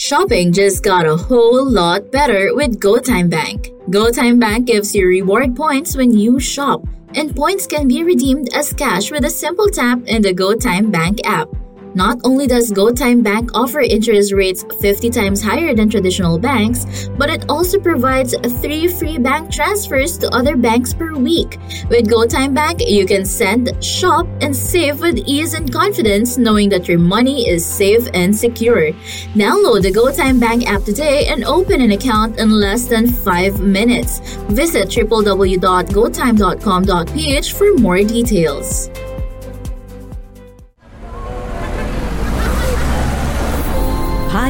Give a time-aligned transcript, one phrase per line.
[0.00, 3.70] Shopping just got a whole lot better with GoTyme Bank.
[3.90, 8.72] GoTyme Bank gives you reward points when you shop and points can be redeemed as
[8.72, 11.48] cash with a simple tap in the GoTyme Bank app.
[11.94, 17.30] Not only does GoTyme Bank offer interest rates 50 times higher than traditional banks, but
[17.30, 21.58] it also provides three free bank transfers to other banks per week.
[21.88, 26.88] With GoTyme Bank, you can send, shop, and save with ease and confidence, knowing that
[26.88, 28.92] your money is safe and secure.
[29.34, 34.20] Download the GoTyme Bank app today and open an account in less than 5 minutes.
[34.50, 38.90] Visit www.gotyme.com.ph for more details.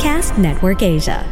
[0.00, 1.28] Podcast Network Asia.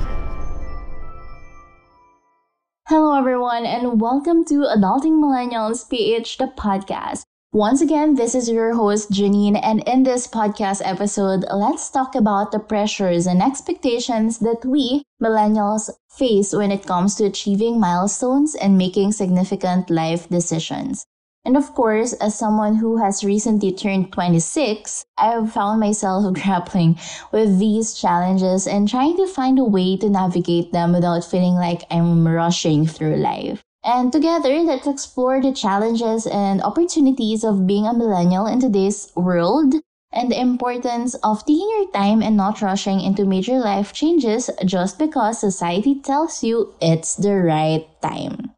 [2.86, 7.22] Hello, everyone, and welcome to Adulting Millennials PH, the podcast.
[7.50, 12.52] Once again, this is your host, Janine, and in this podcast episode, let's talk about
[12.52, 18.76] the pressures and expectations that we, millennials, face when it comes to achieving milestones and
[18.76, 21.06] making significant life decisions.
[21.48, 26.98] And of course, as someone who has recently turned 26, I have found myself grappling
[27.32, 31.84] with these challenges and trying to find a way to navigate them without feeling like
[31.90, 33.62] I'm rushing through life.
[33.82, 39.72] And together, let's explore the challenges and opportunities of being a millennial in today's world
[40.12, 44.98] and the importance of taking your time and not rushing into major life changes just
[44.98, 48.52] because society tells you it's the right time.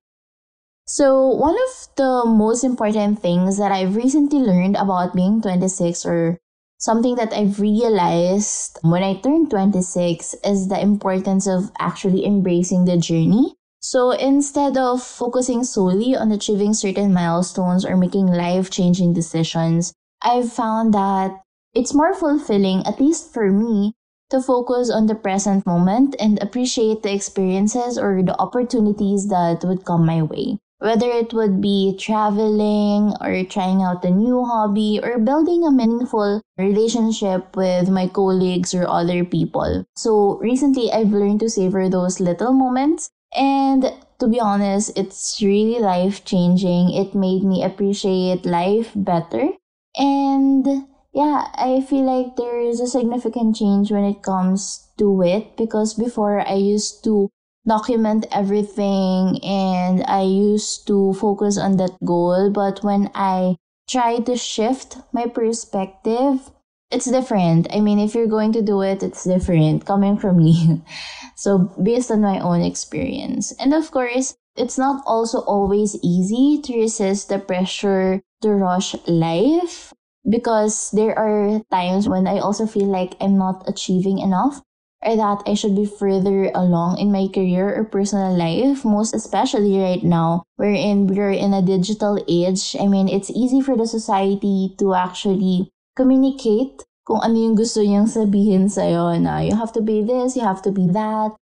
[0.92, 6.36] So, one of the most important things that I've recently learned about being 26 or
[6.78, 12.96] something that I've realized when I turned 26 is the importance of actually embracing the
[12.96, 13.54] journey.
[13.78, 20.52] So, instead of focusing solely on achieving certain milestones or making life changing decisions, I've
[20.52, 21.40] found that
[21.72, 23.94] it's more fulfilling, at least for me,
[24.30, 29.84] to focus on the present moment and appreciate the experiences or the opportunities that would
[29.84, 35.18] come my way whether it would be traveling or trying out a new hobby or
[35.18, 39.84] building a meaningful relationship with my colleagues or other people.
[39.94, 45.80] So recently I've learned to savor those little moments and to be honest, it's really
[45.80, 46.92] life changing.
[46.92, 49.48] It made me appreciate life better.
[49.96, 50.66] And
[51.12, 55.94] yeah, I feel like there is a significant change when it comes to it because
[55.94, 57.30] before I used to
[57.66, 62.50] document everything and I used to focus on that goal.
[62.50, 63.56] But when I
[63.88, 66.50] try to shift my perspective,
[66.90, 67.68] it's different.
[67.72, 70.82] I mean, if you're going to do it, it's different coming from me.
[71.36, 73.52] so, based on my own experience.
[73.60, 79.92] And of course, it's not also always easy to resist the pressure to rush life
[80.28, 84.60] because there are times when I also feel like I'm not achieving enough
[85.04, 89.80] or that I should be further along in my career or personal life, most especially
[89.80, 92.76] right now, wherein we're in a digital age.
[92.78, 98.06] I mean, it's easy for the society to actually communicate kung ano yung gusto niyang
[98.06, 101.34] sabihin sa'yo na you have to be this, you have to be that.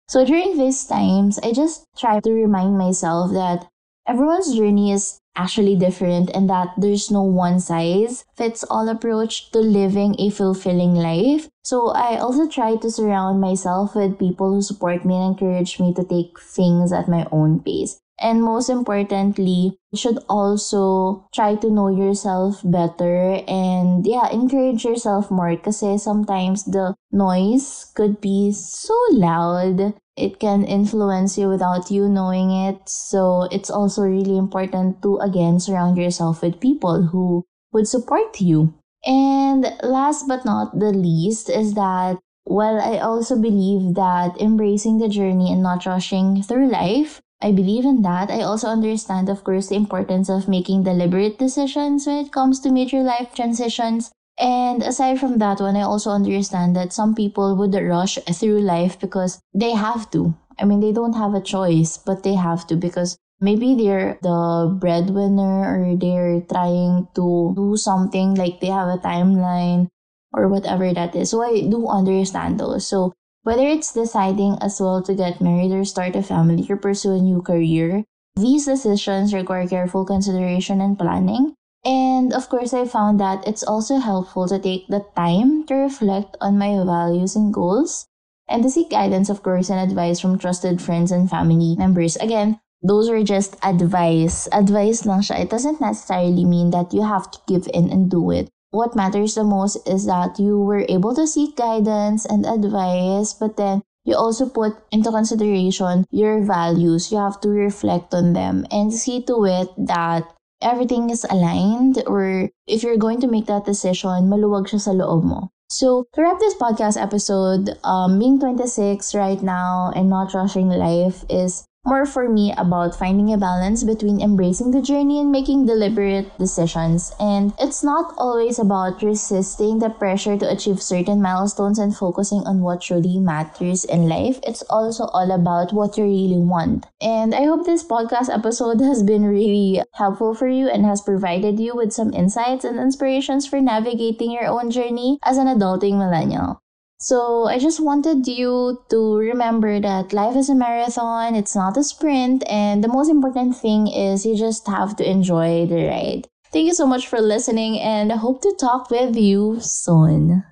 [0.08, 3.68] So during these times, I just try to remind myself that
[4.09, 9.59] everyone's journey is actually different and that there's no one size fits all approach to
[9.59, 11.48] living a fulfilling life.
[11.63, 15.95] So I also try to surround myself with people who support me and encourage me
[15.95, 18.01] to take things at my own pace.
[18.21, 25.31] And most importantly, you should also try to know yourself better and yeah, encourage yourself
[25.31, 29.95] more kasi sometimes the noise could be so loud.
[30.16, 32.89] It can influence you without you knowing it.
[32.89, 38.75] So it's also really important to again surround yourself with people who would support you.
[39.05, 45.09] And last but not the least is that while I also believe that embracing the
[45.09, 48.30] journey and not rushing through life, I believe in that.
[48.30, 52.72] I also understand, of course, the importance of making deliberate decisions when it comes to
[52.72, 54.10] major life transitions.
[54.38, 58.98] And aside from that one, I also understand that some people would rush through life
[58.98, 60.34] because they have to.
[60.58, 64.74] I mean, they don't have a choice, but they have to because maybe they're the
[64.80, 69.88] breadwinner or they're trying to do something like they have a timeline
[70.32, 71.28] or whatever that is.
[71.28, 72.86] So I do understand those.
[72.86, 73.12] So
[73.44, 77.20] whether it's deciding as well to get married or start a family or pursue a
[77.20, 78.04] new career,
[78.36, 81.54] these decisions require careful consideration and planning.
[81.84, 86.36] And of course, I found that it's also helpful to take the time to reflect
[86.41, 88.06] on my values and goals
[88.48, 92.16] and to seek guidance, of course, and advice from trusted friends and family members.
[92.16, 94.48] Again, those are just advice.
[94.52, 95.41] Advice lang siya.
[95.41, 98.48] It doesn't necessarily mean that you have to give in and do it.
[98.74, 103.54] What matters the most is that you were able to seek guidance and advice, but
[103.54, 107.12] then you also put into consideration your values.
[107.15, 110.26] You have to reflect on them and see to it that
[110.60, 115.22] everything is aligned or if you're going to make that decision, maluwag siya sa loob
[115.22, 115.54] mo.
[115.70, 121.22] So, to wrap this podcast episode, um, being 26 right now and not rushing life
[121.30, 126.27] is more for me about finding a balance between embracing the journey and making deliberate
[126.39, 127.13] decisions.
[127.21, 132.60] And it's not always about resisting the pressure to achieve certain milestones and focusing on
[132.60, 134.41] what truly matters in life.
[134.42, 136.86] It's also all about what you really want.
[137.01, 141.60] And I hope this podcast episode has been really helpful for you and has provided
[141.60, 146.64] you with some insights and inspirations for navigating your own journey as an adulting millennial.
[146.98, 151.82] So I just wanted you to remember that life is a marathon, it's not a
[151.82, 156.28] sprint, and the most important thing is you just have to enjoy the ride.
[156.52, 160.44] Thank you so much for listening, and I hope to talk with you soon.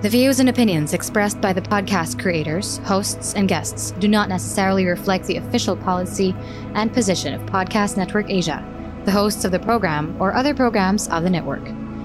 [0.00, 4.86] The views and opinions expressed by the podcast creators, hosts, and guests do not necessarily
[4.86, 6.34] reflect the official policy
[6.74, 8.64] and position of Podcast Network Asia,
[9.04, 11.68] the hosts of the program, or other programs of the network.